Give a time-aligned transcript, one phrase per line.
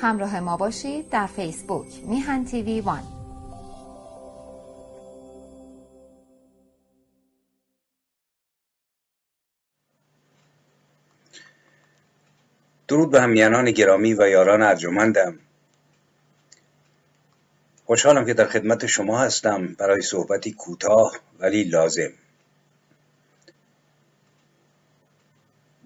[0.00, 3.02] همراه ما باشید در فیسبوک میهن تیوی وان.
[12.88, 15.38] درود به همیانان گرامی و یاران ارجمندم.
[17.86, 22.10] خوشحالم که در خدمت شما هستم برای صحبتی کوتاه ولی لازم.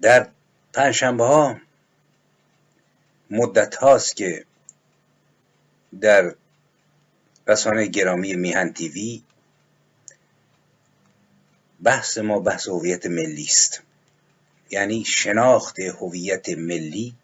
[0.01, 0.27] در
[0.73, 1.55] پنجشنبه ها
[3.29, 4.45] مدت هاست که
[6.01, 6.35] در
[7.47, 9.23] رسانه گرامی میهن تیوی
[11.83, 13.81] بحث ما بحث هویت ملی است.
[14.71, 17.15] یعنی شناخت هویت ملی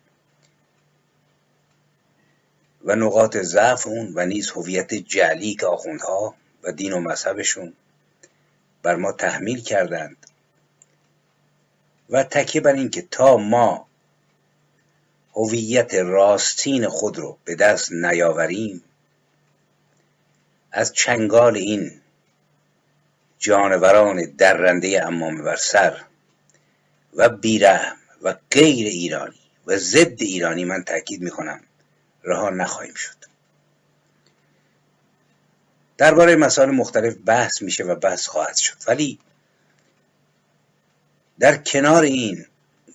[2.86, 7.74] و نقاط ضعف اون و نیز هویت جعلی که آخوندها و دین و مذهبشون
[8.84, 10.18] بر ما تحمیل کردند.
[12.10, 13.88] و تکیه بر اینکه تا ما
[15.34, 18.84] هویت راستین خود رو به دست نیاوریم.
[20.72, 22.02] از چنگال این
[23.40, 26.02] جانوران درنده امام بر سر
[27.14, 31.62] و بیرحم و غیر ایرانی و ضد ایرانی من تاکید می‌کنم
[32.24, 33.16] رها نخواهیم شد.
[35.98, 38.78] درباره مسائل مختلف بحث میشه و بحث خواهد شد.
[38.88, 39.20] ولی
[41.40, 42.46] در کنار این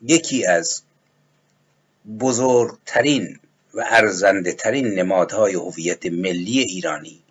[0.02, 0.82] یکی از
[2.20, 3.40] بزرگترین
[3.74, 7.22] و ارزنده ترین نمادهای هویت ملی ایرانی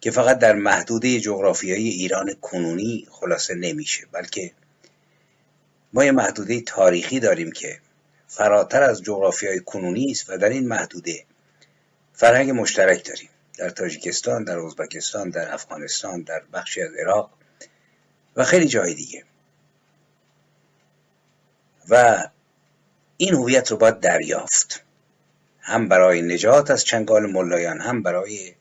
[0.00, 4.52] که فقط در محدوده جغرافیایی ایران کنونی خلاصه نمیشه بلکه
[5.92, 7.80] ما یه محدوده تاریخی داریم که
[8.28, 11.24] فراتر از جغرافیای کنونی است و در این محدوده
[12.12, 13.28] فرهنگ مشترک داریم.
[13.58, 17.30] در تاجیکستان در ازبکستان در افغانستان در بخشی از عراق
[18.36, 19.24] و خیلی جای دیگه.
[21.88, 22.24] و
[23.20, 24.82] این هویت رو باید دریافت.
[25.60, 28.54] هم برای نجات از چنگال ملایان هم برای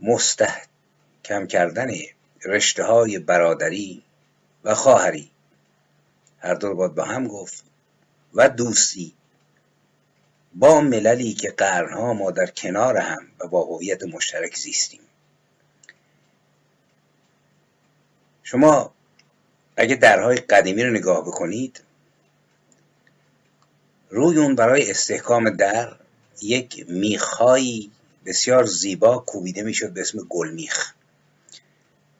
[0.00, 1.90] مستحکم کردن
[2.44, 4.02] رشته های برادری
[4.64, 5.30] و خواهری.
[6.38, 7.64] هر دو باید با هم گفت.
[8.34, 9.14] و دوستی.
[10.54, 15.00] با مللی که قرنها ما در کنار هم و با هویت مشترک زیستیم.
[18.42, 18.92] شما
[19.76, 21.85] اگه درهای قدیمی رو نگاه بکنید
[24.10, 25.96] روی اون برای استحکام در
[26.42, 27.90] یک میخهایی
[28.26, 30.92] بسیار زیبا کوبیده می‌شد به اسم گلمیخ.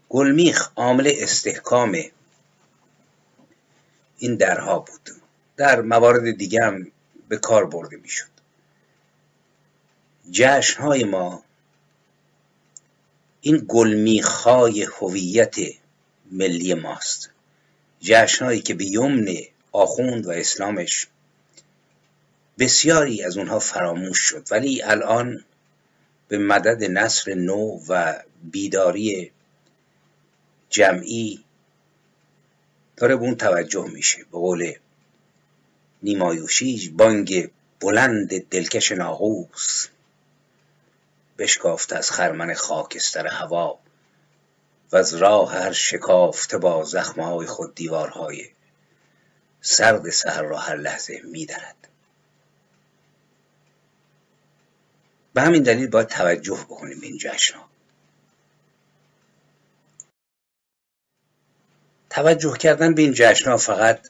[0.08, 1.98] گلمیخ عامل استحکام
[4.18, 5.10] این درها بود.
[5.56, 6.92] در موارد دیگه هم
[7.28, 8.28] به کار برده می‌شد.
[10.30, 11.42] جشن های ما
[13.40, 15.56] این گلمیخهای هویت
[16.32, 17.30] ملی ماست.
[18.00, 19.26] جشن هایی که به یمن
[19.72, 21.06] آخوند و اسلامش
[22.58, 24.46] بسیاری از اونها فراموش شد.
[24.50, 25.44] ولی الان
[26.28, 29.32] به مدد نصر نو و بیداری
[30.70, 31.44] جمعی
[32.96, 34.18] داره به اون توجه میشه.
[34.18, 34.72] به قول
[36.02, 37.50] نیمایوشیج بانگ
[37.80, 39.88] بلند دلکش ناقوس
[41.38, 43.78] بشکافت از خرمن خاکستر هوا
[44.92, 48.48] و از راه هر شکافته با زخمهای خود دیوارهای
[49.60, 51.88] سرد سهر را هر لحظه میدرد
[55.36, 57.68] به همین دلیل باید توجه بکنیم این جشنها
[62.10, 64.08] توجه کردن به این جشنها فقط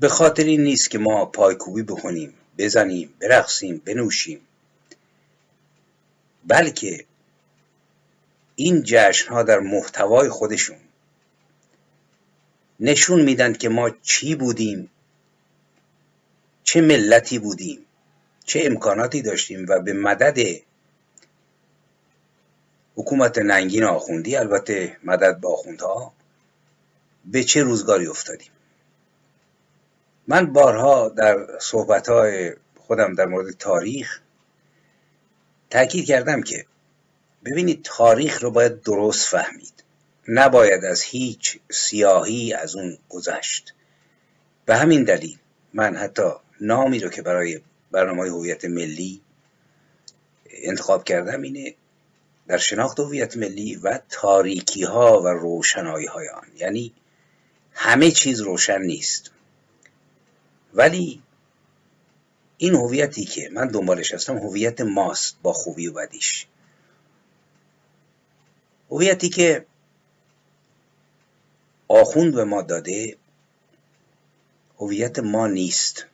[0.00, 4.40] به خاطر این نیست که ما پایکوبی بکنیم بزنیم برقصیم بنوشیم.
[6.46, 7.04] بلکه
[8.54, 10.78] این جشنها در محتوای خودشون
[12.80, 14.90] نشون میدن که ما چی بودیم
[16.64, 17.86] چه ملتی بودیم.
[18.44, 20.38] چه امکاناتی داشتیم و به مدد
[22.96, 26.12] حکومت ننگین آخوندی البته مدد به آخوندها
[27.24, 28.50] به چه روزگاری افتادیم؟
[30.28, 34.20] من بارها در صحبتهای خودم در مورد تاریخ
[35.70, 36.66] تاکید کردم که
[37.44, 39.84] ببینید تاریخ رو باید درست فهمید.
[40.28, 43.74] نباید از هیچ سیاهی از اون گذشت.
[44.66, 45.38] به همین دلیل
[45.74, 46.30] من حتی
[46.60, 47.60] نامی رو که برای
[47.94, 49.20] برنامه هویت ملی
[50.46, 51.74] انتخاب کردم اینه
[52.46, 56.92] در شناخت هویت ملی و تاریکی ها و روشنایی های آن یعنی
[57.72, 59.30] همه چیز روشن نیست.
[60.74, 61.22] ولی
[62.58, 66.46] این هویتی که من دنبالش هستم هویت ماست با خوبی و بدیش.
[68.90, 69.66] هویتی که
[71.88, 73.16] آخوند به ما داده
[74.78, 76.06] هویت ما نیست.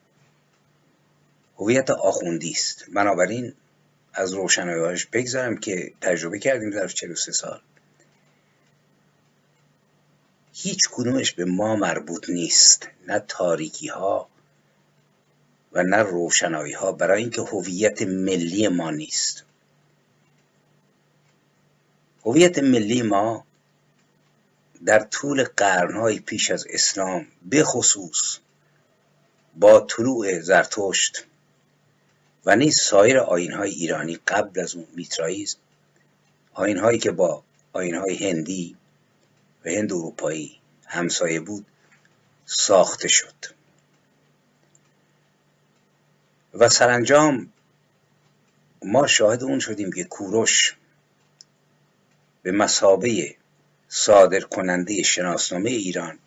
[1.61, 2.85] هویت آخوندی است.
[2.95, 3.55] بنابراین
[4.13, 7.61] از روشنایی‌هاش بگذارم که تجربه کردیم در 43 سال.
[10.53, 12.89] هیچ کدومش به ما مربوط نیست.
[13.07, 14.29] نه تاریکی ها
[15.73, 19.45] و نه روشنایی ها برای اینکه هویت ملی ما نیست.
[22.25, 23.45] هویت ملی ما
[24.87, 28.39] در طول قرنهای پیش از اسلام بخصوص
[29.57, 31.27] با طلوع زرتشت
[32.45, 35.59] و نیز سایر آینهای ایرانی قبل از اون میترائیزم
[36.55, 37.43] آینهایی که با
[37.73, 38.77] آینهای هندی
[39.65, 41.67] و هند اروپایی همسایه بود
[42.47, 43.35] ساخته شد.
[46.55, 47.53] و سرانجام
[48.85, 50.77] ما شاهد اون شدیم که کوروش
[52.43, 53.37] به مسابه
[53.89, 56.19] صادر کننده شناسنامه ایران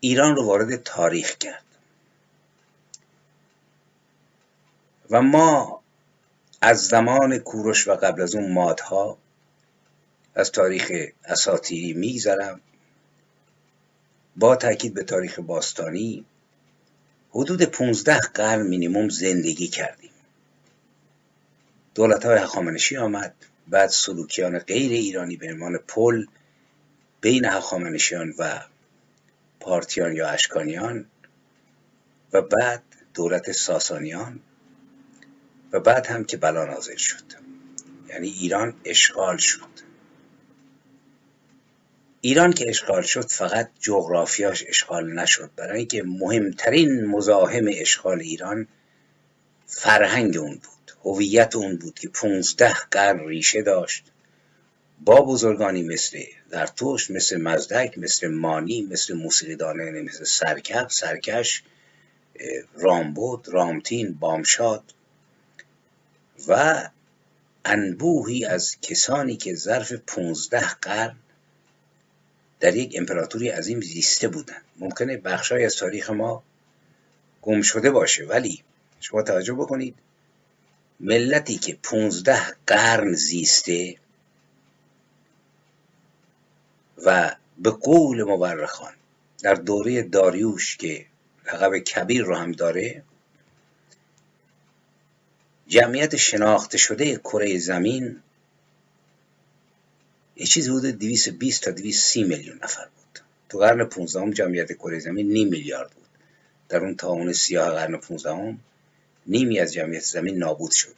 [0.00, 1.71] ایران رو وارد تاریخ کرد.
[5.12, 5.82] و ما
[6.60, 9.18] از زمان کوروش و قبل از اون مادها
[10.34, 10.92] از تاریخ
[11.24, 12.60] اساتیری میگذرم.
[14.36, 16.24] با تاکید به تاریخ باستانی
[17.30, 20.10] حدود 15 قرن مینیموم زندگی کردیم.
[21.94, 23.34] دولت های هخامنشی آمد
[23.68, 26.26] بعد سلوکیان غیر ایرانی به عنوان پل
[27.20, 28.60] بین هخامنشیان و
[29.60, 31.06] پارتیان یا اشکانیان
[32.32, 32.82] و بعد
[33.14, 34.40] دولت ساسانیان
[35.72, 37.24] و بعد هم که بلا نازل شد.
[38.08, 39.72] یعنی ایران اشغال شد.
[42.20, 45.50] ایران که اشغال شد فقط جغرافیاش اشغال نشد.
[45.56, 48.68] برای اینکه مهمترین مزاحم اشغال ایران
[49.66, 50.96] فرهنگ اون بود.
[51.04, 54.04] هویت اون بود که 15 قرن ریشه داشت.
[55.04, 56.18] با بزرگانی مثل
[56.50, 61.62] زرتشت مثل مزدک مثل مانی مثل موسیقیدانه مثل سرکب سرکش
[62.74, 64.82] رامبود رامتین بامشاد
[66.48, 66.82] و
[67.64, 71.16] انبوهی از کسانی که ظرف 15 قرن
[72.60, 74.62] در یک امپراتوری عظیم زیسته بودند.
[74.78, 76.42] ممکنه بخشای از تاریخ ما
[77.42, 78.62] گم شده باشه ولی
[79.00, 79.94] شما توجه بکنید
[81.00, 83.96] ملتی که 15 قرن زیسته
[87.06, 88.92] و به قول مورخان
[89.42, 91.06] در دوره داریوش که
[91.46, 93.02] لقب کبیر رو هم داره
[95.72, 98.22] جمعیت شناخته شده کره زمین
[100.36, 103.20] یه چیزی حدود 220 تا 230 میلیون نفر بود.
[103.48, 106.06] تو قرن 15 جمعیت کره زمین نیم میلیارد بود.
[106.68, 108.56] در اون تاون سیاه قرن 15
[109.26, 110.96] نیمی از جمعیت زمین نابود شد.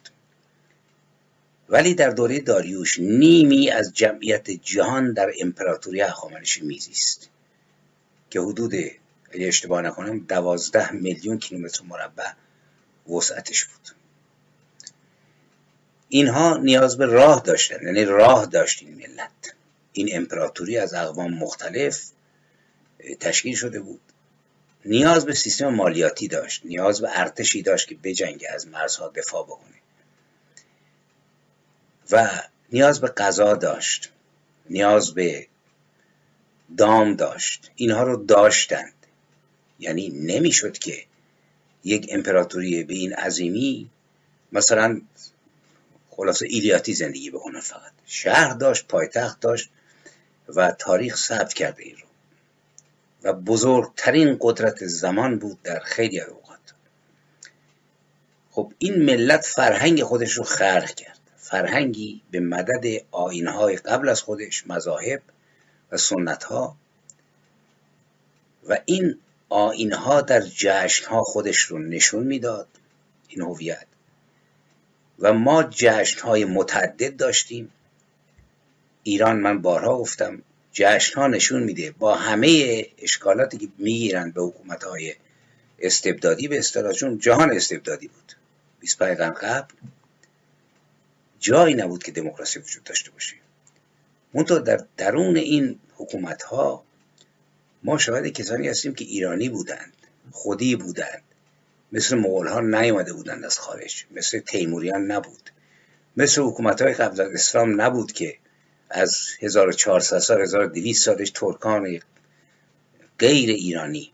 [1.68, 7.28] ولی در دوره داریوش نیمی از جمعیت جهان در امپراتوری هخامنشی میزیست.
[8.30, 8.74] که حدود
[9.30, 12.30] اگه اشتباه نکنم دوازده میلیون کیلومتر مربع
[13.08, 14.03] وسعتش بود.
[16.14, 19.54] اینها نیاز به راه داشتن یعنی راه داشت این ملت.
[19.92, 22.04] این امپراتوری از اقوام مختلف
[23.20, 24.00] تشکیل شده بود.
[24.84, 29.74] نیاز به سیستم مالیاتی داشت نیاز به ارتشی داشت که بجنگه از مرزها دفاع بکنه.
[32.10, 32.30] و
[32.72, 34.12] نیاز به غذا داشت
[34.70, 35.46] نیاز به
[36.76, 37.70] دام داشت.
[37.74, 39.06] اینها رو داشتند.
[39.78, 41.04] یعنی نمی‌شد که
[41.84, 43.90] یک امپراتوری به این عظیمی
[44.52, 45.00] مثلا
[46.16, 47.92] خلاصه ایلیاتی زندگی بکنن فقط.
[48.06, 49.70] شهر داشت پایتخت داشت
[50.48, 52.06] و تاریخ ثبت کرده این رو.
[53.22, 56.58] و بزرگترین قدرت زمان بود در خیلی از اوقات.
[58.50, 61.18] خب این ملت فرهنگ خودش رو خرق کرد.
[61.36, 65.22] فرهنگی به مدد آینهای قبل از خودش مذاهب
[65.92, 66.76] و سنت ها
[68.68, 69.18] و این
[69.48, 72.68] آینها در جشنها خودش رو نشون می‌داد.
[73.28, 73.86] این هویت.
[75.18, 77.72] و ما جشن های متعدد داشتیم.
[79.02, 80.42] ایران من بارها گفتم
[80.72, 85.14] جشن ها نشون میده با همه اشکالاتی که می‌گیرند به حکومت های
[85.78, 86.62] استبدادی به
[86.96, 88.32] چون جهان استبدادی بود.
[88.80, 89.74] 25 قرن قبل
[91.40, 93.34] جایی نبود که دموکراسی وجود داشته باشه.
[94.34, 96.84] منتها در درون این حکومت ها
[97.82, 99.92] ما شاهد کسانی هستیم که ایرانی بودند
[100.32, 101.22] خودی بودند.
[101.92, 104.06] مثل مغول ها نیامده بودند از خارج.
[104.10, 105.50] مثل تیموریان نبود.
[106.16, 108.38] مثل حکومت های قبل از اسلام نبود که
[108.90, 112.00] از 1400 سال 1200 سالش ترکان
[113.18, 114.12] غیر ایرانی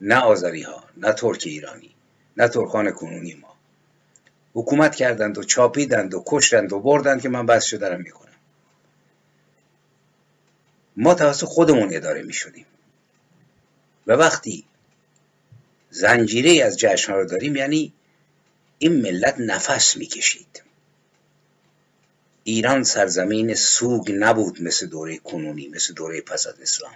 [0.00, 1.94] نه آذری ها نه ترک ایرانی
[2.36, 3.56] نه ترکان کنونی ما.
[4.54, 8.32] حکومت کردند و چاپیدند و کشتند و بردند که من بس دارم می‌کنم.
[10.96, 12.66] ما توسط خودمون اداره می شدیم
[14.06, 14.64] و وقتی
[15.92, 17.92] زنجیره از جشن رو داریم یعنی
[18.78, 20.62] این ملت نفس می‌کشید.
[22.44, 26.92] ایران سرزمین سوگ نبود مثل دوره کنونی مثل دوره پس از اسلام.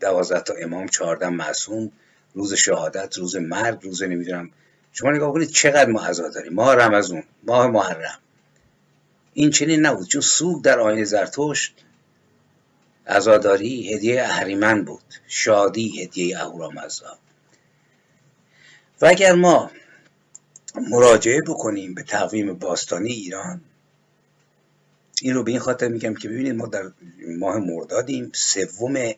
[0.00, 1.92] دوازده تا امام چهارده معصوم
[2.34, 4.50] روز شهادت روز مرگ روز نمی‌دونم.
[4.92, 6.52] شما نگاه کنید چقدر ما عزا داریم.
[6.52, 8.18] ماه رمزون ماه محرم.
[9.34, 11.84] این چنین نبود چون سوگ در آین زرتشت
[13.08, 15.14] عزاداری هدیه اهریمن بود.
[15.26, 17.18] شادی هدیه اهورامزدا
[19.00, 19.70] و اگر ما
[20.90, 23.60] مراجعه بکنیم به تقویم باستانی ایران
[25.22, 26.90] این رو به این خاطر میگم که ببینید ما در
[27.38, 28.30] ماه مردادیم.
[28.34, 29.14] سوم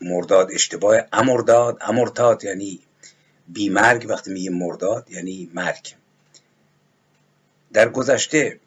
[0.00, 1.78] مرداد اشتباه امرداد.
[1.80, 2.80] امرتاد یعنی
[3.48, 4.06] بیمرگ.
[4.08, 5.94] وقتی میگه مرداد یعنی مرگ.
[7.72, 8.60] در گذشته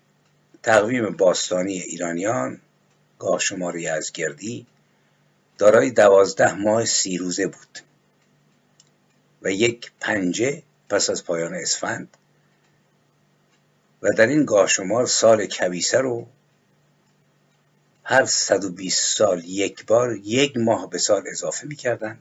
[0.63, 2.61] تقویم باستانی ایرانیان
[3.19, 4.65] گاه شماره یزگردی
[5.57, 7.79] دارای دوازده ماه سی روزه بود
[9.41, 12.17] و یک پنجه پس از پایان اسفند
[14.01, 16.27] و در این گاه شمار سال کبیسه رو
[18.03, 22.19] هر 120 سال یک بار یک ماه به سال اضافه می‌کردن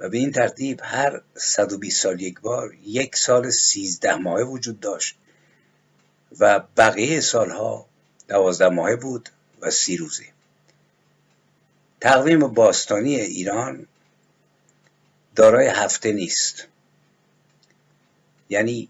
[0.00, 5.16] و به این ترتیب هر 120 سال یک بار یک سال 13 ماهه وجود داشت
[6.40, 7.86] و بقیه سالها
[8.28, 9.28] دوازده ماهه بود
[9.60, 10.26] و سی روزه.
[12.00, 13.86] تقویم باستانی ایران
[15.36, 16.66] دارای هفته نیست.
[18.48, 18.88] یعنی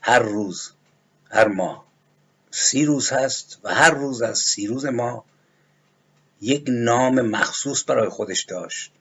[0.00, 0.72] هر روز
[1.30, 1.86] هر ماه
[2.50, 5.24] سی روز هست و هر روز از سی روز ما
[6.40, 8.92] یک نام مخصوص برای خودش داشت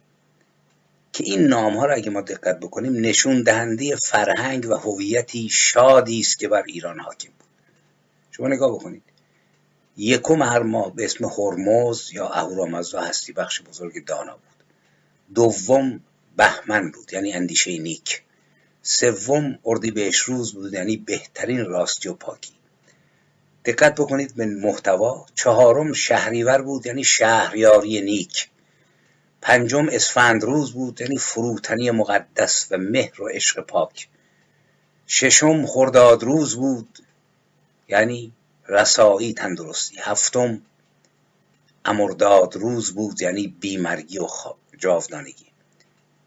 [1.13, 6.19] که این نام ها را اگه ما دقت بکنیم نشون دهنده فرهنگ و هویتی شادی
[6.19, 7.49] است که بر ایران حاکم بود.
[8.31, 9.03] شما نگاه بکنید.
[10.03, 14.65] یکم هر ماه به اسم هرمز یا اهورامزدا هستی بخش بزرگ دانا بود.
[15.35, 15.99] دوم
[16.37, 18.23] بهمن بود یعنی اندیشه نیک.
[18.81, 22.53] سوم اردیبهشت روز بود یعنی بهترین راستی و پاکی.
[23.65, 25.25] دقت بکنید به محتوا.
[25.35, 28.49] چهارم شهریور بود یعنی شهریاری نیک.
[29.41, 34.07] پنجم اسفند روز بود یعنی فروتنی مقدس و مهر و عشق پاک.
[35.07, 36.99] ششم خرداد روز بود
[37.89, 38.33] یعنی
[38.71, 39.97] رسایی تندرستی.
[39.99, 40.61] هفتم
[41.85, 44.27] امرداد روز بود یعنی بیمرگی و
[44.77, 45.45] جاودانگی.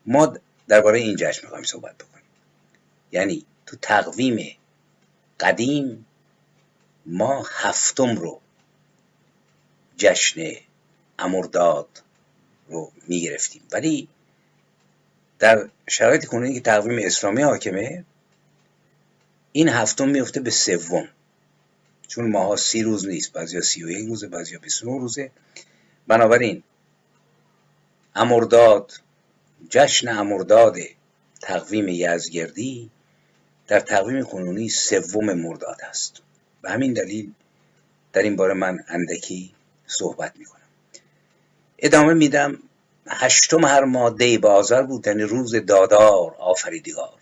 [0.06, 0.36] ما
[0.68, 2.24] درباره این جشن می‌خوایم صحبت بکنیم.
[3.12, 4.56] یعنی تو تقویم
[5.40, 6.06] قدیم
[7.06, 8.40] ما هفتم رو
[9.96, 10.52] جشن
[11.18, 12.02] امرداد
[12.68, 13.62] رو می‌گرفتیم.
[13.72, 14.08] ولی
[15.38, 18.04] در شرایط کنونی که تقویم اسلامی حاکمه
[19.52, 21.08] این هفتم میفته به سوم.
[22.14, 25.30] چون ماها سی روز نیست بعضی سی و یک روزه بعضی بیست روزه.
[26.06, 26.62] بنابراین
[28.14, 28.92] امرداد
[29.70, 30.76] جشن امرداد
[31.42, 32.90] تقویم یزگردی
[33.66, 36.22] در تقویم کنونی سوم مرداد است.
[36.62, 37.32] به همین دلیل
[38.12, 39.54] در این باره من اندکی
[39.86, 40.60] صحبت می‌کنم.
[41.78, 42.58] ادامه میدم
[43.06, 47.18] هشتم هر ماه دی بازار بود یعنی روز دادار آفریدگار.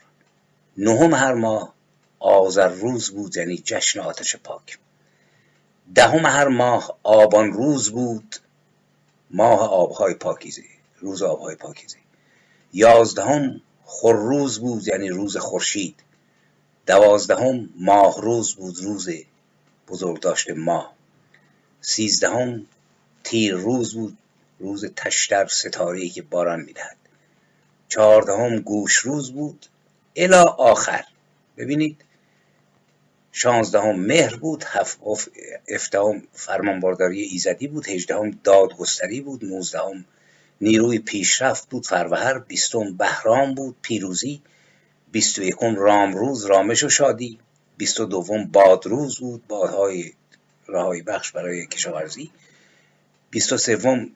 [0.77, 1.75] نهم هر ماه
[2.23, 4.79] آذر روز بود یعنی جشن آتش پاک.
[5.95, 8.37] دهم هر ماه آبان روز بود
[9.31, 10.63] ماه آبهای پاکیزه
[10.99, 11.97] روز آبهای پاکیزه.
[12.73, 15.95] یازدهم خورروز بود یعنی روز خورشید.
[16.87, 19.09] دوازدهم ماه روز بود روز
[19.89, 20.93] بزرگ داشته ماه.
[21.81, 22.67] سیزدهم
[23.25, 24.19] تیر روز بود
[24.59, 26.97] روز تشتر ستاره که باران می‌دهد.
[27.89, 29.67] چهاردهم گوش روز بود
[30.17, 31.05] الا آخر.
[31.57, 32.05] ببینید
[33.33, 34.65] شانزدهم مهر بود
[35.69, 40.05] هفدهم فرمانبرداری ایزدی بود هجدهم دادگستری بود نوزدهم
[40.61, 44.43] نیروی پیشرفت بود فروهر بیستم بهرام بود پیروزی
[45.13, 47.39] بیست و یکم رامروز رامش و شادی
[47.77, 50.13] بیست و دوم بادروز بود بادهای
[50.69, 52.31] رهایی بخش برای کشاورزی
[53.31, 54.11] بیست و سوم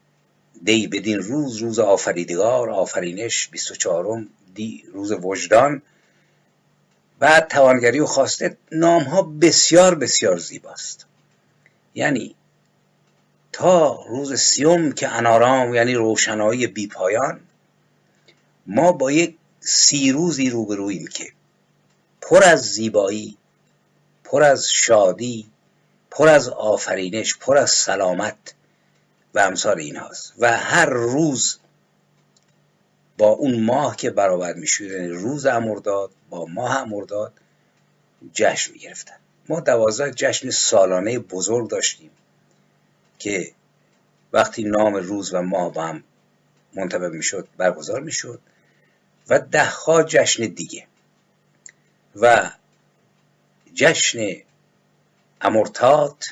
[0.64, 5.82] دی بدین روز روز آفریدگار آفرینش بیست و چهارم دی روز وجدان
[7.18, 11.06] بعد توانگری و خواسته نام ها بسیار بسیار زیباست.
[11.94, 12.34] یعنی
[13.52, 17.40] تا روز سیوم که انارام یعنی روشنایی بی پایان
[18.66, 21.32] ما با یک سی روزی روبرویم که
[22.20, 23.36] پر از زیبایی
[24.24, 25.46] پر از شادی
[26.10, 28.54] پر از آفرینش پر از سلامت
[29.34, 31.58] و امثال این هاست و هر روز
[33.18, 37.32] با اون ماه که برابر می یعنی روز امرداد با ماه امرداد
[38.32, 39.16] جشن می گرفتن
[39.48, 42.10] ما دوازده جشن سالانه بزرگ داشتیم
[43.18, 43.52] که
[44.32, 46.04] وقتی نام روز و ماه با هم
[46.74, 48.40] منتبه می‌شد برگزار می‌شد
[49.28, 50.86] و دهها جشن دیگه.
[52.16, 52.50] و
[53.74, 54.36] جشن
[55.40, 56.26] امورتات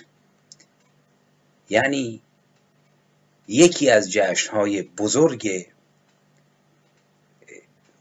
[1.68, 2.20] یعنی
[3.48, 5.66] یکی از جشنهای بزرگ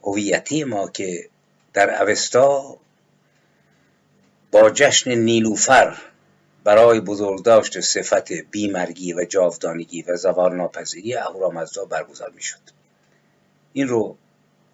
[0.03, 1.29] هویتی ما که
[1.73, 2.77] در اوستا
[4.51, 5.97] با جشن نیلوفر
[6.63, 12.59] برای بزرگداشت صفت بیمرگی و جاودانگی و زوال ناپذیری اهورامزدا برگزار می‌شد.
[13.73, 14.17] این رو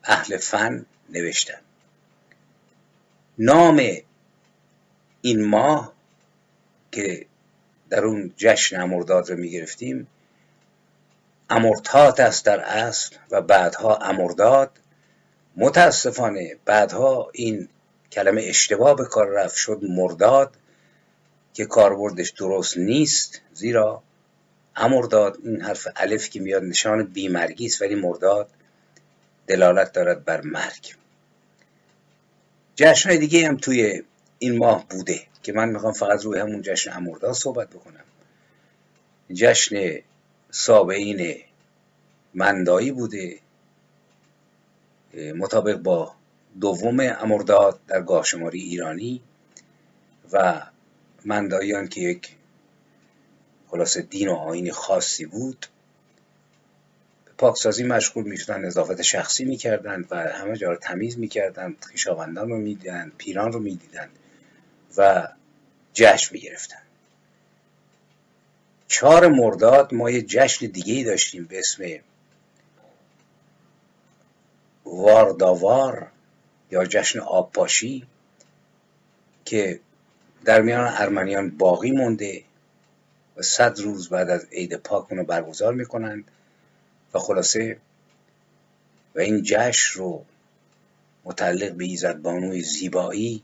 [0.03, 1.59] اهل فن نوشتن.
[3.38, 3.81] نام
[5.21, 5.93] این ماه
[6.91, 7.25] که
[7.89, 10.07] در اون جشن امرداد رو می‌گرفتیم
[11.50, 14.71] امرتات است در اصل و بعدها امرداد.
[15.56, 17.68] متاسفانه بعدها این
[18.12, 20.56] کلمه اشتباه به کار رفت شد مرداد
[21.53, 23.41] که کاربردش درست نیست.
[23.53, 24.03] زیرا
[24.75, 28.50] امرداد این حرف الف که میاد نشان بیمرگی است ولی مرداد
[29.48, 30.96] دلالت دارد بر مرگ.
[32.75, 34.03] جشن دیگه هم توی
[34.39, 38.03] این ماه بوده که من می‌خوام فقط روی همون جشن امرداد صحبت بکنم.
[39.34, 40.00] جشن
[40.51, 41.38] سابعین
[42.34, 43.39] مندایی بوده.
[45.13, 46.16] مطابق با
[46.62, 49.22] دوم امرداد در گاهشماری ایرانی
[50.32, 50.62] و
[51.25, 52.36] مندایان که یک
[53.68, 55.66] خلاص دین و آین خاصی بود
[57.38, 63.12] پاکسازی مشغول می‌شدن نظافت شخصی می‌کردند و همه جا رو تمیز می‌کردند خویشاوندان رو می‌دیدند
[63.18, 64.10] پیران رو می‌دیدند
[64.98, 65.28] و
[65.94, 66.82] جشن می‌گرفتن
[68.88, 71.84] چهار مرداد ما یه جشن دیگه ای داشتیم به اسم
[74.89, 76.08] وارداوار
[76.72, 78.08] یا جشن آبپاشی
[79.46, 79.79] که
[80.46, 82.43] در میان ارمنیان باقی مونده
[83.37, 86.31] و صد روز بعد از عید پاک رو برگزار می‌کنند
[87.14, 87.77] و خلاصه
[89.16, 90.25] و این جشن رو
[91.24, 93.44] متعلق به ایزد بانوی زیبایی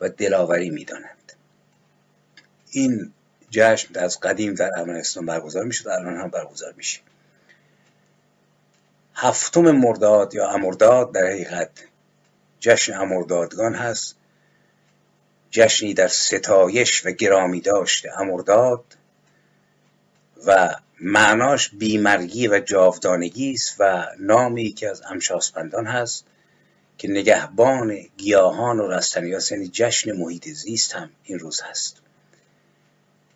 [0.00, 1.32] و دلاوری می‌دانند.
[2.70, 3.12] این
[3.50, 7.00] جشن از قدیم در ارمنستان برگزار می‌شد الان هم برگزار میشه.
[9.14, 11.70] هفتم مرداد یا امرداد در حقیقت
[12.60, 14.16] جشن امردادگان هست.
[15.50, 18.84] جشنی در ستایش و گرامی داشته امرداد
[20.46, 26.24] و معناش بیمرگی و جاودانگی است و نامی که از امشاسپندان هست
[26.98, 32.02] که نگهبان گیاهان و رستنیاس یعنی جشن محیط زیست هم این روز هست.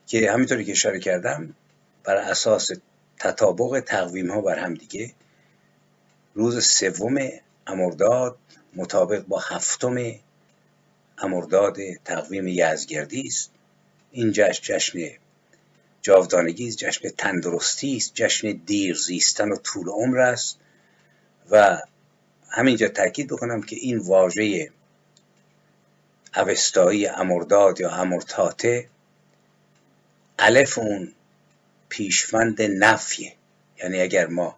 [0.07, 1.55] که همینطوری که اشاره کردم
[2.05, 2.71] بر اساس
[3.19, 5.12] تطابق تقویم ها بر هم دیگه
[6.35, 7.19] روز سوم
[7.67, 8.38] امرداد
[8.77, 10.14] مطابق با هفتم
[11.19, 13.51] امرداد تقویم یزگردی است.
[14.12, 14.99] این جشن جشن
[16.03, 20.59] جاودانگی است جشن تندرستی است جشن دیر زیستن و طول عمر است
[21.51, 21.79] و
[22.51, 24.71] همینجا تاکید بکنم که این واژه
[26.37, 28.88] اوستایی امرداد یا امرتاته
[30.38, 31.12] الف اون
[31.88, 33.35] پیشوند نفیه
[33.83, 34.57] یعنی اگر ما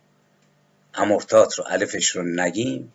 [0.95, 2.93] امرتات رو الفش رو نگیم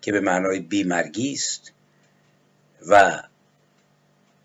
[0.00, 1.72] که به معنای بیمرگی است
[2.88, 3.22] و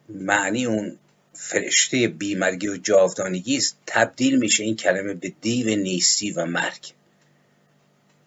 [0.10, 0.98] معنی اون
[1.34, 6.94] فرشته بیمرگی و جاودانگی است تبدیل میشه این کلمه به دیو نیستی و مرگ.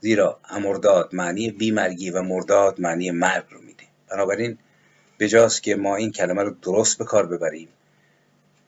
[0.00, 3.84] زیرا امرداد معنی بیمرگی و مرداد معنی مرگ رو میده.
[4.10, 4.58] بنابراین
[5.18, 7.68] بجاست که ما این کلمه رو درست به کار ببریم.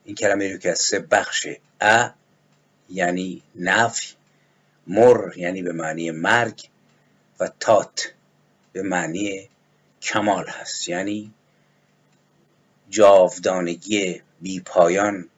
[0.05, 1.47] این کلمه رو که از سه بخش
[1.81, 2.09] ا
[2.89, 4.16] یعنی نفی
[4.87, 6.69] مر یعنی به معنی مرگ
[7.39, 8.13] و تات
[8.73, 9.49] به معنی
[10.01, 10.89] کمال هست.
[10.89, 11.33] یعنی
[12.89, 15.29] جاودانگی بی پایان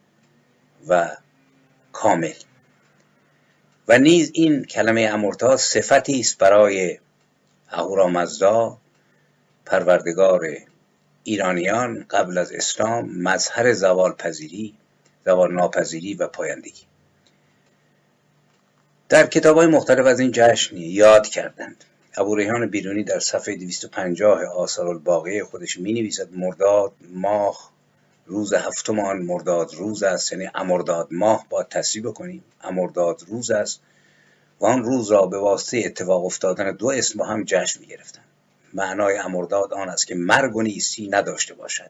[0.87, 1.17] و
[1.91, 2.33] کامل.
[3.87, 6.99] و نیز این کلمه امورتا صفتی است برای
[7.69, 8.77] اهورامزدا
[9.65, 10.47] پروردگار
[11.23, 14.75] ایرانیان قبل از اسلام مظهر زوال پذیری
[15.25, 16.88] زوال ناپذیری و پایندگی.
[19.09, 21.83] در کتاب های مختلف از این جشن یاد کردند.
[22.17, 27.71] ابو ریحان بیرونی در صفحه 250 آثار الباقی خودش می نویسد مرداد ماه
[28.25, 33.81] روز هفتم آن مرداد روز است یعنی امرداد ماه با تصویب کنیم امرداد روز است
[34.59, 38.21] و آن روز را به واسطه اتفاق افتادن دو اسم با هم جشن می گرفتن.
[38.73, 41.89] معنای امرداد آن است که مرگ و نیستی نداشته باشد.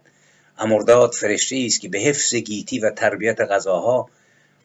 [0.58, 4.10] امرداد فرشته است که به حفظ گیتی و تربیت غذاها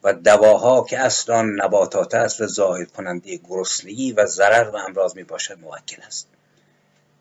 [0.05, 5.25] و دواها که اصل نباتات است و ظاهر کننده گرسنگی و ضرر و امراض می
[5.25, 6.29] باشد موکل است.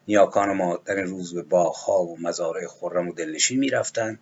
[0.07, 4.19] نیاکان ما در این روز به باغها و مزارع خرم و دلنشین می رفتند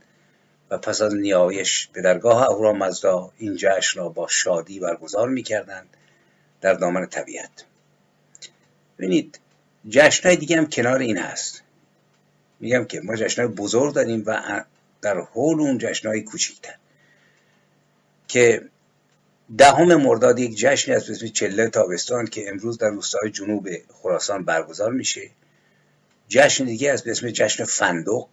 [0.69, 5.97] و پس از نیایش به درگاه اهورامزدا این جشن را با شادی برگزار می کردند
[6.61, 7.65] در دامن طبیعت.
[8.97, 9.39] ببینید
[9.89, 11.63] جشنهای دیگه هم کنار این هست
[12.59, 14.63] میگم که ما جشنهای بزرگ داریم و
[15.01, 16.75] در حول اون جشنهای کوچیکتر.
[18.31, 18.61] که
[19.57, 24.91] دهم مرداد یک جشنی از اسم چله تابستان که امروز در روستای جنوب خراسان برگزار
[24.91, 25.29] میشه.
[26.27, 28.27] جشن دیگه از اسم جشن فندق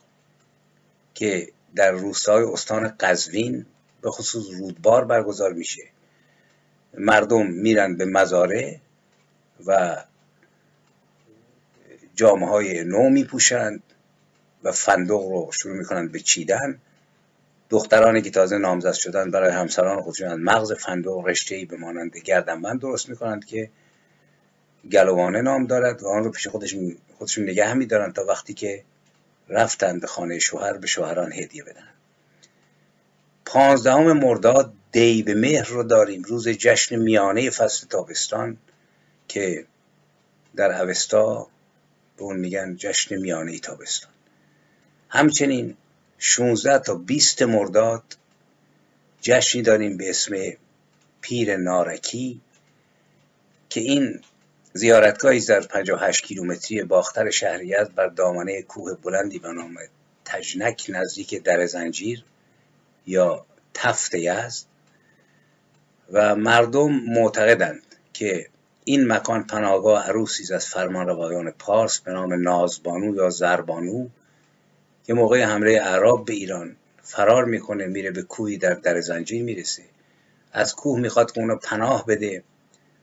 [1.15, 3.67] که در روستای استان قزوین
[4.03, 5.83] به خصوص رودبار برگزار میشه.
[6.99, 8.81] مردم میرن به مزاره
[9.67, 9.97] و
[12.15, 13.83] جامعه های نو میپوشند
[14.63, 16.81] و فندق رو شروع می‌کنند به چیدن.
[17.71, 22.81] دخترانی که تازه نامزد شدن برای همسران خودشون مغز فندق رشته ای به مانند گردنبند
[22.81, 23.71] درست می‌کنند که
[24.93, 28.85] گلوانه نام دارد و آن رو پیش خودشون خودشون نگه میدارند تا وقتی که
[29.49, 31.89] رفتن به خانه شوهر به شوهران هدیه بدن.
[33.45, 36.23] پانزدهم مرداد دی به مهر رو داریم.
[36.23, 38.57] روز جشن میانه فصل تابستان
[39.29, 39.65] که
[40.57, 41.49] در اوستا
[42.17, 44.11] به اون میگن جشن میانه تابستان.
[45.09, 45.77] همچنین
[46.19, 48.03] 16 تا 20 مرداد
[49.21, 50.37] جشنی داریم به اسم
[51.21, 52.41] پیر نارکی
[53.69, 54.21] که این
[54.73, 59.75] زیارتگاهی در 58 کیلومتری باختر شهر یزد بر دامنه کوه بلندی به نام
[60.25, 62.25] تجنک نزدیک در زنجیر
[63.07, 64.67] یا تفت یزد
[66.13, 68.49] و مردم معتقدند که
[68.85, 74.09] این مکان پناهگاه عروسی از فرمان روایان پارس به نام نازبانو یا زربانو.
[75.09, 79.83] که موقع حمله عرب به ایران فرار می‌کنه میره به کوهی در در زنجیر می‌رسه.
[80.53, 82.43] از کوه می‌خواد که اونو پناه بده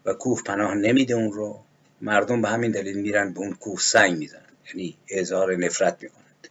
[0.06, 1.60] و کوه پناه نمیده اون رو.
[2.02, 6.48] مردم به همین دلیل میرن به اون کوه سنگ می‌زنن یعنی اظهار نفرت می‌کنند.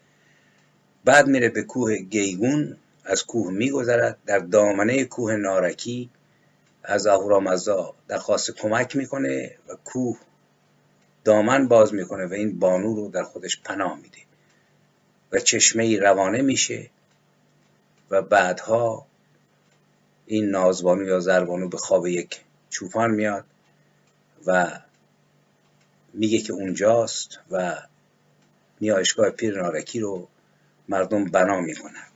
[1.05, 4.19] بعد میره به کوه گیگون از کوه میگذرد.
[4.27, 6.11] در دامنه کوه نارکی
[6.83, 10.19] از اهورامزدا درخواست کمک می‌کنه و کوه
[11.25, 14.19] دامن باز می‌کنه و این بانو رو در خودش پناه میده.
[15.35, 16.91] و چشمه روانه میشه
[18.11, 19.07] و بعدها
[20.27, 23.45] این نازبانو یا زربانو به خواب یک چوپان میاد
[24.47, 24.81] و
[26.15, 27.77] میگه که اونجاست و
[28.81, 30.29] نیایشگاه پیر نارکی رو
[30.89, 32.13] مردم بنا می‌کنند.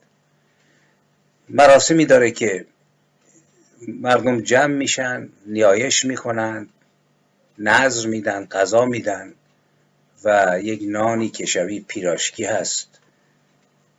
[1.49, 2.67] مراسمی داره که
[3.89, 6.69] مردم جمع میشن نیایش می‌کنند
[7.59, 9.35] نظر میدن غذا میدن
[10.25, 12.98] و یک نانی که شبیه پیراشکی هست.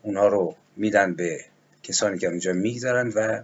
[0.02, 1.46] اونها رو میدن به
[1.84, 3.44] کسانی که اونجا می‌گذارن و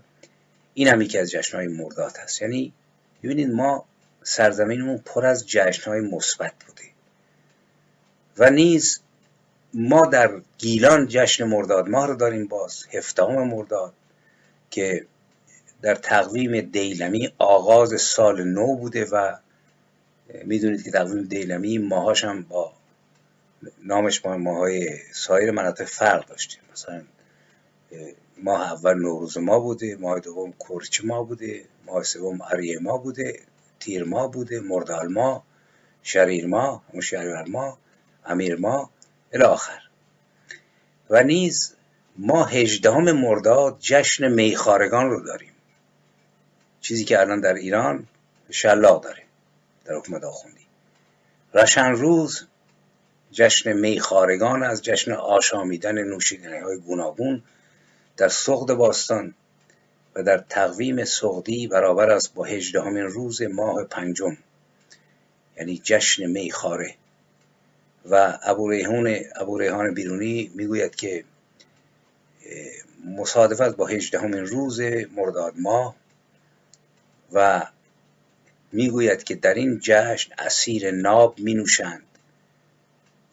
[0.73, 2.41] این هم یکی از جشنهای مرداد هست.
[2.41, 2.73] یعنی
[3.23, 3.85] ببینید ما
[4.23, 6.83] سرزمینمون پر از جشنهای مثبت بوده.
[8.37, 8.99] و نیز
[9.73, 13.93] ما در گیلان جشن مرداد ماه رو داریم باز هفدهم مرداد
[14.71, 15.05] که
[15.81, 19.35] در تقویم دیلمی آغاز سال نو بوده و
[20.43, 22.73] می‌دونید که تقویم دیلمی ماهاش هم با
[23.83, 27.03] نامش با ماهای سایر مناطق فرق داشته مثلا
[28.43, 33.39] ماه اول نوروز ما بوده ماه دوم کورچ ما بوده ماه سوم اریه ما بوده
[33.79, 35.43] تیر ما بوده مردال ما
[36.03, 37.77] شریر ما همون ما
[38.25, 38.89] امیر ما
[39.33, 39.81] الاخر
[41.09, 41.75] و نیز
[42.17, 45.51] ما هجدهم مرداد جشن میخارگان رو داریم.
[46.81, 48.07] چیزی که الان در ایران
[48.49, 49.23] شلاق داره
[49.85, 50.67] در حکومت آخوندی.
[51.53, 52.47] رشن روز
[53.36, 57.43] جشن میخارگان از جشن آشامیدن نوشیدنی های گوناگون
[58.17, 59.34] در سغد باستان
[60.15, 64.38] و در تقویم سغدی برابر است با هجدهمین روز ماه پنجم
[65.58, 66.95] یعنی جشن میخاره
[68.10, 68.69] و ابو
[69.60, 71.24] ریحان بیرونی می‌گوید که
[73.06, 74.82] مصادفت با هجدهمین روز
[75.15, 75.95] مرداد ماه
[77.34, 77.67] و
[78.71, 82.04] می‌گوید که در این جشن اسیر ناب می نوشند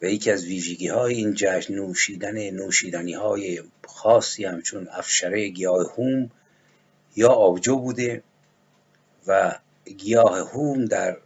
[0.03, 6.31] و یکی از ویژگی های این جشن نوشیدن نوشیدنی های خاصی همچون افشره گیاه هوم
[7.15, 8.23] یا آبجو بوده
[9.27, 9.59] و
[9.97, 11.17] گیاه هوم در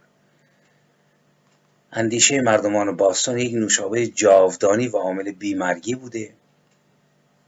[1.92, 6.32] اندیشه مردمان باستان یک نوشابه جاودانی و عامل بیمرگی بوده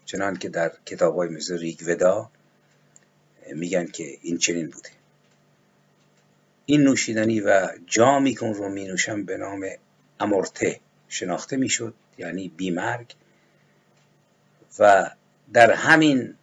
[0.05, 2.31] چنان که در کتاب های مثل ریگ ودا
[3.55, 4.89] میگن که این چنین بوده.
[6.67, 9.67] این نوشیدنی و جامی که اون رو می نوشن به نام
[10.21, 10.81] امورته.
[11.11, 13.15] شناخته می‌شد یعنی بیمرگ.
[14.79, 15.11] و
[15.53, 16.35] در همین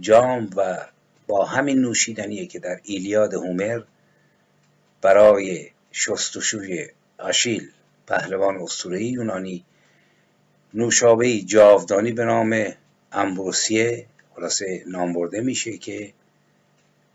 [0.00, 0.86] جام و
[1.26, 3.82] با همین نوشیدنیه که در ایلیاد هومر
[5.02, 7.70] برای شستشوی آشیل
[8.06, 9.64] پهلوان اسطوره‌ای یونانی
[10.74, 12.72] نوشابه جاودانی به نام
[13.12, 16.12] امبروسیه خلاصه نام برده میشه که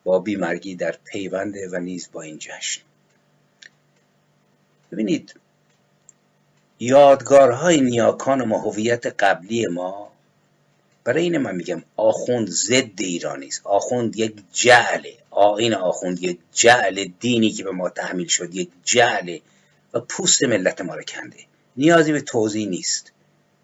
[0.03, 2.81] با بیمرگی در پیونده و نیز با این جشن.
[4.91, 5.40] ببینید
[6.83, 10.11] یادگارهای نیاکان ما هویت قبلی ما.
[11.03, 13.61] برای این من میگم آخوند ضد ایرانی است.
[13.63, 19.41] آخوند یک جعله آین آخوند یک جعل دینی که به ما تحمیل شد یک جعله
[19.93, 21.37] و پوست ملت ما رو کنده.
[21.77, 23.11] نیازی به توضیح نیست.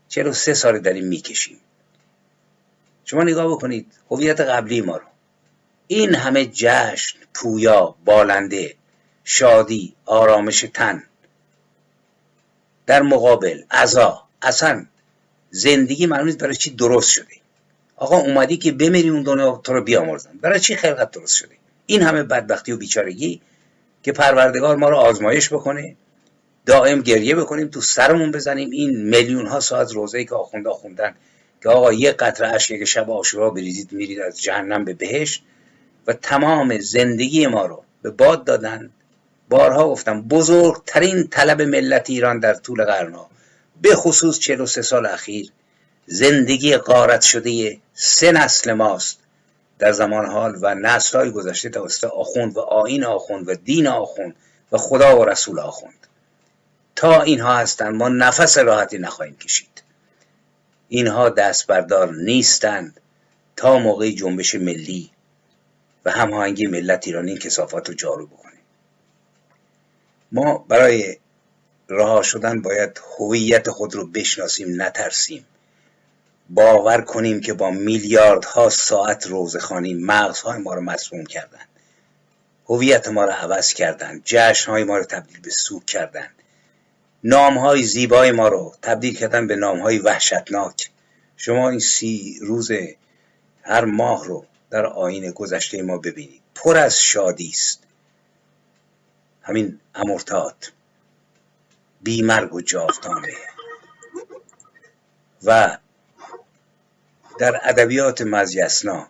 [0.10, 1.58] چرا سه سال داریم می‌کشیم؟
[3.06, 5.06] شما نگاه بکنید هویت قبلی ما رو.
[5.88, 8.76] این همه جشن پویا بالنده
[9.24, 11.04] شادی آرامش تن
[12.88, 14.86] در مقابل عزا اصلا
[15.52, 17.36] زندگی معلوم برای چی درست شده.
[17.96, 20.32] آقا اومدی که بمیری اون دنیا تو رو بیامرزن.
[20.42, 23.42] برای چی خلقت درست شده؟ این همه بدبختی و بیچارگی
[24.04, 25.96] که پروردگار ما رو آزمایش بکنه
[26.66, 28.72] دائم گریه بکنیم تو سرمون بزنیم.
[28.72, 31.16] این میلیون ها ساعت روزه که آخونده آخوندن
[31.64, 35.44] که آقا یه قطره اش یک شب آشورا بریزید میرید از جهنم به بهشت
[36.08, 38.90] و تمام زندگی ما رو به باد دادن.
[39.50, 43.30] بارها گفتم بزرگترین طلب ملت ایران در طول قرنها
[43.82, 45.52] به خصوص 43 سال اخیر
[46.08, 49.20] زندگی قارت شده سه نسل ماست.
[49.80, 54.36] در زمان حال و نسل های گذشته توسط آخوند و آین آخوند و دین آخوند
[54.72, 56.08] و خدا و رسول آخوند.
[56.96, 59.84] تا اینها هستند ما نفس راحتی نخواهیم کشید.
[60.90, 63.00] اینها دست بردار نیستند
[63.56, 65.12] تا موقع جنبش ملی
[66.06, 68.57] و هماهنگی ملت ایرانی این کسافات رو جارو بکنیم
[70.32, 71.18] ما برای
[71.90, 75.46] رها شدن باید هویت خود رو بشناسیم نترسیم.
[76.50, 81.66] باور کنیم که با میلیاردها ساعت روزخانی مغزهای ما رو مسموم کردن.
[82.70, 86.30] هویت ما رو عوض کردن جشنهای ما رو تبدیل به سوک کردن.
[87.24, 90.90] نامهای زیبای ما رو تبدیل کردن به نامهای وحشتناک.
[91.38, 92.72] شما این سی روز
[93.62, 96.42] هر ماه رو در آین گذشته ما ببینید.
[96.56, 97.87] پر از شادی است.
[99.48, 100.72] همین امورتات
[102.02, 103.34] بیمرگ و جاودانه.
[105.44, 105.78] و
[107.40, 109.08] در ادبیات مزیسنا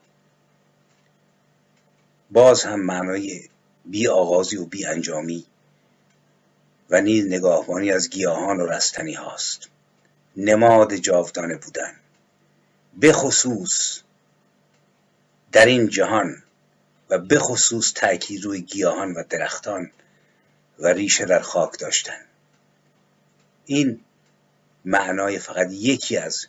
[2.31, 3.49] باز هم معنای
[3.85, 5.45] بی آغازی و بی انجامی
[6.89, 9.69] و نیز نگاهبانی از گیاهان و رستنی هاست.
[10.37, 11.95] نماد جاودانه بودن.
[12.93, 13.99] به خصوص
[15.51, 16.43] در این جهان
[17.09, 19.91] و به خصوص تأکید روی گیاهان و درختان
[20.79, 22.25] و ریشه در خاک داشتن.
[23.65, 23.99] این
[24.85, 26.47] معنای فقط یکی از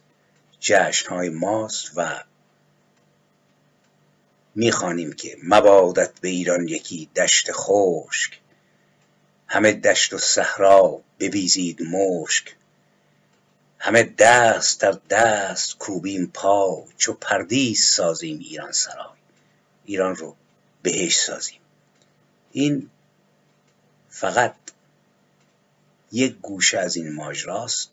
[0.61, 2.25] جشنهای ماست و
[4.55, 8.41] می‌خوانیم که مبادت به ایران یکی دشت خشک.
[9.47, 12.55] همه دشت و صحرا ببیزید مشک.
[13.79, 19.19] همه دست در دست کوبیم پا چو پردیس سازیم ایران سرای.
[19.85, 20.37] ایران رو
[20.83, 21.61] بهش سازیم.
[22.53, 22.91] این
[24.21, 24.55] فقط
[26.13, 27.91] یک گوشه از این ماجراست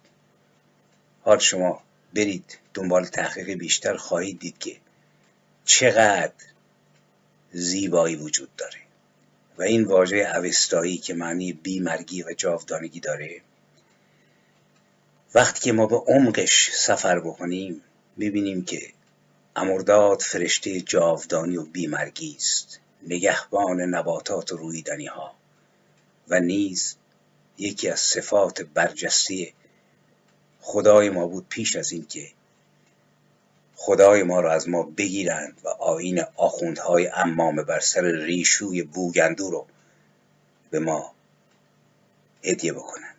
[1.22, 1.84] حال شما
[2.14, 4.78] برید دنبال تحقیق بیشتر خواهید دید که
[5.66, 6.34] چقدر
[7.54, 8.80] زیبایی وجود داره
[9.58, 13.42] و این واژه اوستایی که معنی بیمرگی و جاودانگی داره.
[15.36, 17.82] وقتی که ما به عمقش سفر بکنیم
[18.18, 18.94] می‌بینیم که
[19.56, 25.36] امرداد فرشته جاودانی و بیمرگی است نگهبان نباتات و رویدنی ها
[26.28, 26.96] و نیز
[27.58, 29.54] یکی از صفات برجسته
[30.62, 32.32] خدای ما بود پیش از اینکه
[33.76, 39.68] خدای ما را از ما بگیرند و آین آخوندهای امامه بر سر ریشوی بوگندو رو
[40.70, 41.16] به ما
[42.44, 43.16] هدیه بکنند.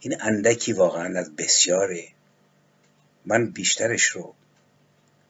[0.00, 2.08] این اندکی واقعا از بسیاره.
[3.24, 4.34] من بیشترش رو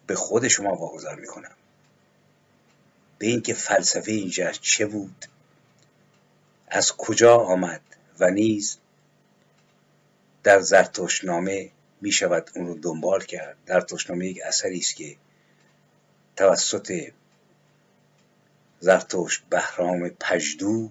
[0.06, 1.56] به خود شما واگذار می‌کنم.
[3.18, 5.24] به اینکه فلسفه اینجا چه بود؟
[6.68, 7.80] از کجا آمد
[8.18, 8.78] و نیز
[10.42, 13.56] در زرتشتنامه می شود اون رو دنبال کرد.
[13.68, 15.16] زرتشتنامه یک اثری است که
[16.36, 17.12] توسط
[18.80, 20.90] زرتشت بهرام پژدو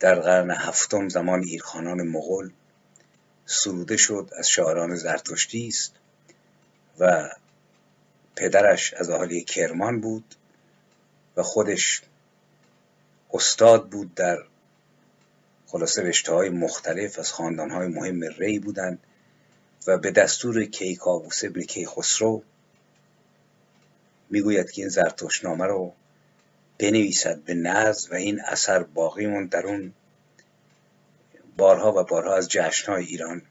[0.00, 2.50] در قرن هفتم زمان ایرخانان مغول
[3.46, 5.94] سروده شد از شاعران زرتشتی است
[6.98, 7.30] و
[8.36, 10.34] پدرش از اهالی کرمان بود.
[11.36, 12.02] و خودش
[13.32, 14.38] استاد بود در
[15.66, 18.98] خلاصه رشته های مختلف از خاندان های مهم ری بودند
[19.86, 22.42] و به دستور کیکاووس ابن کیخسرو
[24.30, 25.92] می‌گوید که این زرتشتنامه رو
[26.78, 29.92] بنویسد به نظم و این اثر باقی مون در اون
[31.56, 33.42] بارها و بارها از جشنهای ایران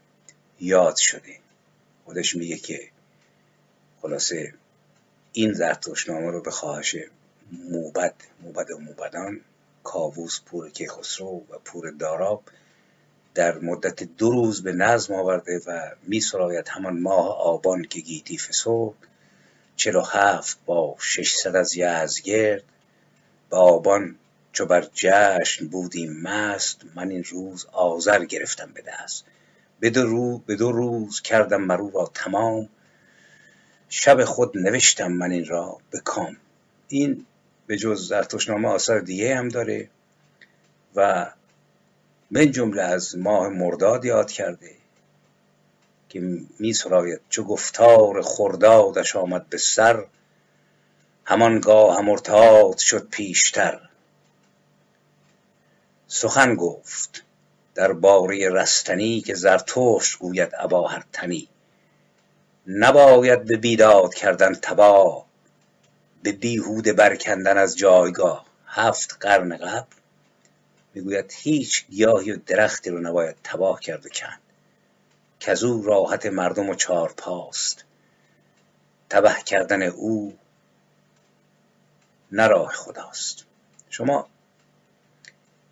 [0.60, 1.38] یاد شده.
[2.04, 2.88] خودش میگه که
[4.02, 4.54] خلاصه
[5.32, 6.96] این زرتشتنامه رو به خواهش
[7.52, 9.40] موبد موبد و موبدان
[9.82, 12.42] کاووس پور کیخسرو و پور داراب
[13.34, 18.38] در مدت دو روز به نظم آورده و می سراید همان ماه آبان که گیتی
[18.38, 18.94] فسرد.
[19.76, 22.62] چلو هفت با ششصد از یزگرد
[23.50, 24.16] به آبان
[24.52, 29.24] چو بر جشن بودیم مست من این روز آذر گرفتم به دست.
[29.80, 32.68] به دو, به دو روز کردم مرو را تمام.
[33.88, 36.36] شب خود نوشتم من این را به کام.
[36.88, 37.26] این
[37.66, 39.88] به جز زرتشنامه آثار دیگه هم داره
[40.94, 41.30] و
[42.30, 44.70] من جمله از ماه مرداد یاد کرده
[46.08, 50.04] که می سراید چو گفتار خردادش آمد به سر
[51.24, 53.80] همانگاه امرتاد شد پیشتر.
[56.06, 57.24] سخن گفت
[57.74, 60.90] در باره رستنی که زرتشت گوید ابا
[62.66, 65.26] نباید به بیداد کردن تباه
[66.24, 68.46] به بیهوده برکندن از جایگاه.
[68.66, 69.94] هفت قرن قبل
[70.94, 74.40] می‌گوید هیچ گیاهی و درختی رو نباید تباه کرد و کند
[75.64, 77.84] او راحت مردم و چار پاست.
[79.10, 80.38] تبه کردن او
[82.32, 83.44] نه راه خداست.
[83.90, 84.28] شما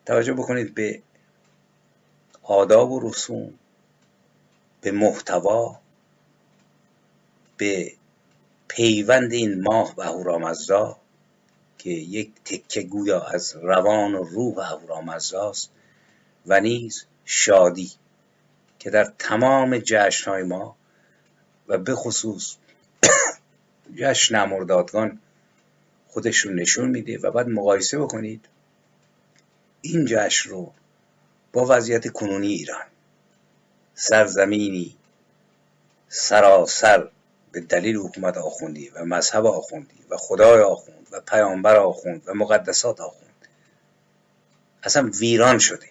[0.07, 1.03] توجه بکنید به
[2.43, 3.55] آداب و رسوم
[4.81, 5.81] به محتوا
[7.57, 7.93] به
[8.75, 10.97] پیوند این ماه به اهورامزدا
[11.79, 15.71] که یک تکه گویا از روان و روح اهورامزداست
[16.47, 17.91] و نیز شادی
[18.79, 20.77] که در تمام جشنهای ما
[21.69, 22.57] و به خصوص
[24.01, 25.19] جشن امردادگان
[26.09, 28.45] خودشون نشون میده و بعد مقایسه بکنید
[29.83, 30.73] این جشن رو
[31.53, 32.85] با وضعیت کنونی ایران
[33.95, 34.97] سرزمینی
[36.09, 37.09] سراسر
[37.53, 43.01] به دلیل حکومت آخوندی و مذهب آخوندی و خدای آخوند و پیامبر آخوند و مقدسات
[43.01, 43.49] آخوند.
[44.83, 45.87] اصلا ویران شده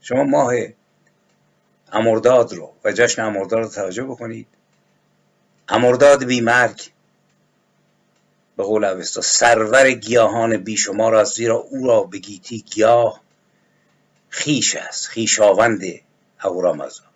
[0.00, 0.52] شما ماه
[1.92, 4.46] امرداد رو و جشن امرداد رو توجه بکنید.
[5.68, 6.90] امرداد بی مرگ.
[8.56, 13.20] به قول اوستا سرور گیاهان بیشمار از زیرا او را به گیتی گیاه
[14.28, 15.82] خیش است خیشاوند
[16.38, 17.07] اهورامزدا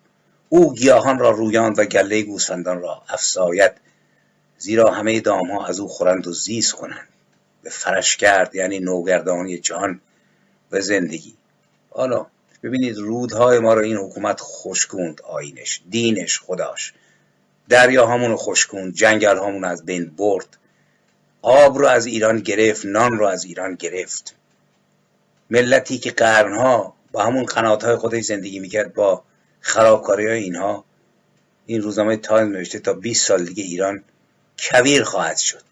[0.55, 3.71] او گیاهان را رویاند و گله گوسفندان را افساید
[4.57, 7.07] زیرا همه ها از او خورند و زیست کنند.
[7.63, 10.01] به فرش کرد یعنی نوگردانی جهان
[10.71, 11.33] و زندگی.
[11.89, 12.25] حالا
[12.63, 16.93] ببینید رودهای ما رو این حکومت خشکوند آینش دینش خداش.
[17.69, 20.57] دریاهامون رو خشکوند جنگل هامون از بین برد.
[21.41, 24.35] آب رو از ایران گرفت نان رو از ایران گرفت.
[25.49, 29.23] ملتی که قرنها با همون قناتهای خودش زندگی می‌کرد با
[29.65, 30.85] خرابکاری های اینها
[31.65, 34.03] این روزنامه تایم نوشته تا 20 سال دیگه ایران
[34.57, 35.63] کبیر خواهد شد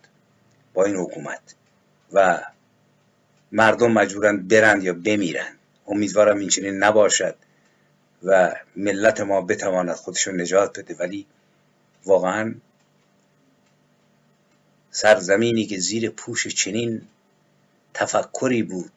[0.74, 1.56] با این حکومت
[2.14, 2.42] و
[3.52, 7.36] مردم مجبورن برند یا بمیرند امیدوارم این چنین نباشد
[8.24, 10.96] و ملت ما بتواند خودشون نجات بده.
[10.96, 11.26] ولی
[12.06, 12.56] واقعا
[14.92, 17.02] سرزمینی که زیر پوش چنین
[17.94, 18.92] تفکری بود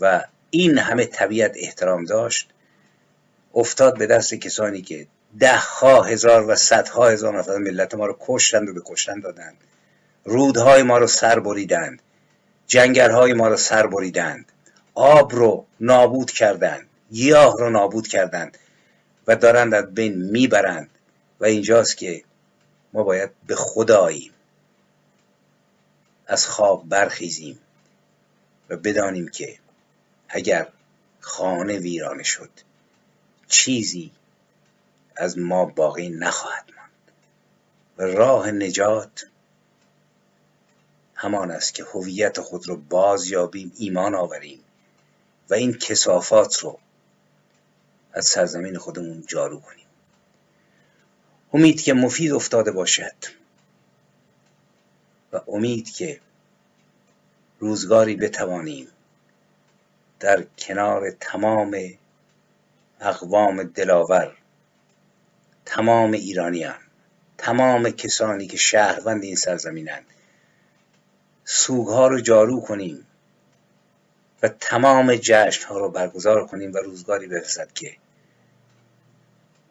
[0.00, 2.48] و این همه طبیعت احترام داشت
[3.54, 5.06] افتاد به دست کسانی که
[5.38, 9.56] ده ها هزار و صدها هزار نفر ملت ما رو کشتند و به کشتن دادند.
[10.24, 12.02] رودهای ما رو سر بریدند.
[12.66, 14.52] جنگلهای ما رو سر بریدند.
[14.94, 16.88] آب رو نابود کردند.
[17.10, 18.58] گیاه رو نابود کردند.
[19.26, 20.90] و دارند از بین می‌برند.
[21.40, 22.24] و اینجاست که
[22.92, 24.32] ما باید به خداییم.
[26.26, 27.58] از خواب برخیزیم.
[28.68, 29.58] و بدانیم که
[30.28, 30.68] اگر
[31.20, 32.50] خانه ویرانه شد
[33.48, 34.10] چیزی
[35.16, 36.90] از ما باقی نخواهد ماند.
[37.98, 39.26] و راه نجات
[41.14, 44.64] همان است که هویت خود رو باز یابیم ایمان آوریم
[45.50, 46.78] و این کسافات رو
[48.12, 49.86] از سرزمین خودمون جارو کنیم.
[51.52, 53.14] امید که مفید افتاده باشد
[55.32, 56.20] و امید که
[57.58, 58.88] روزگاری بتوانیم
[60.20, 61.76] در کنار تمام
[63.00, 64.36] اقوام دلاور.
[65.64, 66.78] تمام ایرانیان
[67.38, 70.04] تمام کسانی که شهروند این سرزمینند
[71.44, 73.06] سوگها رو جارو کنیم
[74.42, 77.96] و تمام جشن ها رو برگزار کنیم و روزگاری برسد که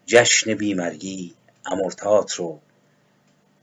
[0.06, 1.34] جشن بیمرگی
[1.66, 2.60] امرتات رو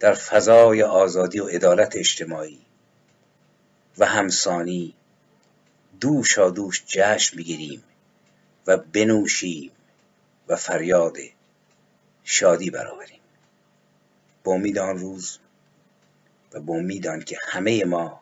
[0.00, 2.60] در فضای آزادی و عدالت اجتماعی
[3.98, 4.94] و همسانی
[6.00, 7.82] دوشا دوش جشن بگیریم
[8.66, 9.70] و بنوشیم
[10.48, 11.16] و فریاد
[12.24, 13.20] شادی برآوریم.
[14.44, 15.38] با امید آن روز
[16.52, 18.20] و به امیدان که همه ما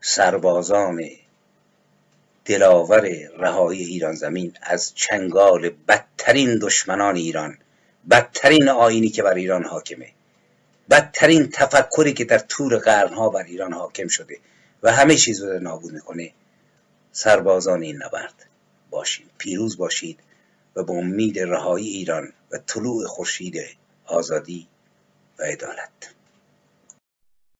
[0.00, 1.00] سربازان
[2.44, 3.00] دلاور
[3.38, 7.58] رهایی ایران زمین از چنگال بدترین دشمنان ایران
[8.10, 10.12] بدترین آینی که بر ایران حاکمه
[10.90, 14.38] بدترین تفکری که در طول قرنها بر ایران حاکم شده
[14.82, 16.32] و همه چیز رو نابود می‌کنه
[17.12, 18.46] سربازان این نبرد.
[18.94, 20.20] باشید پیروز باشید
[20.76, 23.56] و به امید رهایی ایران و طلوع خورشید
[24.06, 24.68] آزادی
[25.38, 26.14] و عدالت.